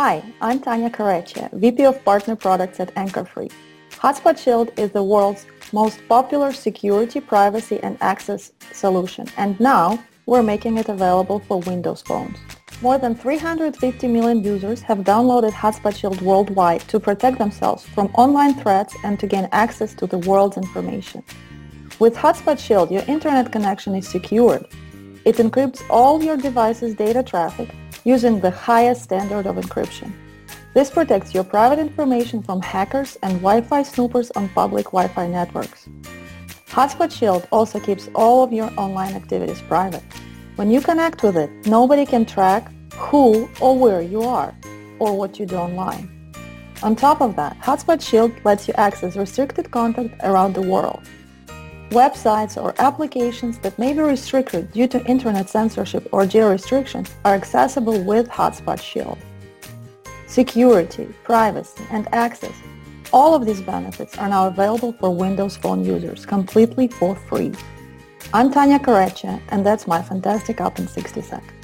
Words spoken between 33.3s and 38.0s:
Wi-Fi snoopers on public Wi-Fi networks. Hotspot Shield also